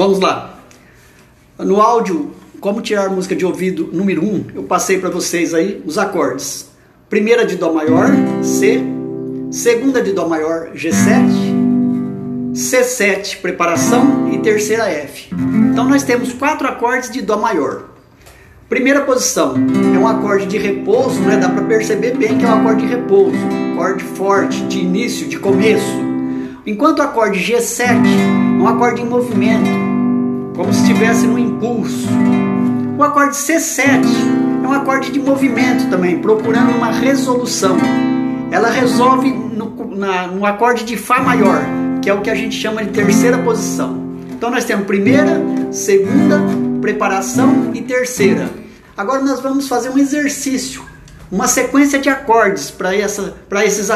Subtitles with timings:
[0.00, 0.58] Vamos lá.
[1.58, 5.82] No áudio, como tirar música de ouvido número 1, um, eu passei para vocês aí
[5.84, 6.70] os acordes.
[7.10, 8.08] Primeira de Dó maior,
[8.42, 8.82] C.
[9.50, 12.54] Segunda de Dó maior, G7.
[12.54, 15.28] C7, preparação e terceira F.
[15.70, 17.90] Então nós temos quatro acordes de Dó maior.
[18.70, 19.54] Primeira posição
[19.94, 21.36] é um acorde de repouso, né?
[21.36, 23.36] dá para perceber bem que é um acorde de repouso,
[23.74, 26.08] acorde forte, de início, de começo.
[26.66, 29.89] Enquanto o acorde G7 é um acorde em movimento,
[30.60, 32.06] como se estivesse no impulso.
[32.98, 34.04] O acorde C7
[34.62, 37.78] é um acorde de movimento também, procurando uma resolução.
[38.50, 41.64] Ela resolve no, na, no acorde de Fá maior,
[42.02, 44.04] que é o que a gente chama de terceira posição.
[44.30, 45.40] Então nós temos primeira,
[45.72, 46.38] segunda,
[46.82, 48.50] preparação e terceira.
[48.94, 50.82] Agora nós vamos fazer um exercício,
[51.32, 53.88] uma sequência de acordes para essa, para esses,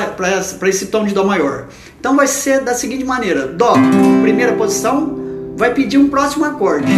[0.59, 1.67] para esse tom de dó maior.
[2.01, 3.75] Então vai ser da seguinte maneira: dó,
[4.23, 5.24] primeira posição,
[5.57, 6.93] vai pedir um próximo acorde.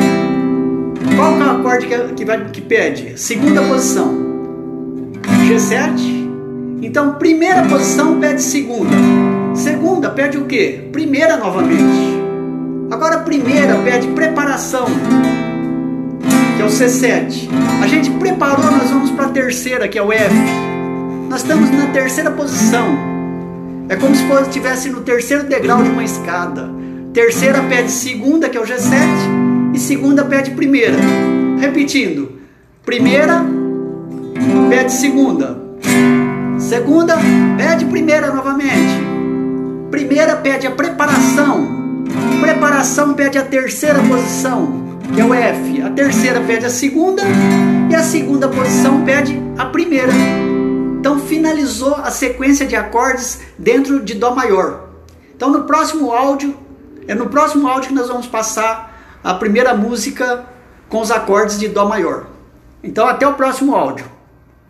[1.16, 3.18] Qual é o acorde que, vai, que pede?
[3.20, 4.26] Segunda posição.
[5.46, 6.26] G7.
[6.82, 8.96] Então, primeira posição pede segunda.
[9.54, 10.88] Segunda pede o quê?
[10.92, 12.16] Primeira novamente.
[12.90, 14.86] Agora, primeira pede preparação
[16.56, 17.48] que é o C7.
[17.82, 20.34] A gente preparou, nós vamos para a terceira, que é o F.
[21.28, 22.96] Nós estamos na terceira posição.
[23.88, 26.70] É como se estivesse no terceiro degrau de uma escada.
[27.16, 30.98] Terceira pede segunda, que é o G7, e segunda pede primeira.
[31.58, 32.32] Repetindo:
[32.84, 33.42] primeira
[34.68, 35.58] pede segunda.
[36.58, 37.16] Segunda
[37.56, 39.00] pede primeira novamente.
[39.90, 42.04] Primeira pede a preparação.
[42.38, 45.80] Preparação pede a terceira posição que é o F.
[45.80, 47.22] A terceira pede a segunda
[47.90, 50.12] e a segunda posição pede a primeira.
[51.00, 54.90] Então finalizou a sequência de acordes dentro de Dó maior.
[55.34, 56.65] Então no próximo áudio,
[57.08, 60.44] é no próximo áudio que nós vamos passar a primeira música
[60.88, 62.26] com os acordes de Dó maior.
[62.82, 64.15] Então até o próximo áudio.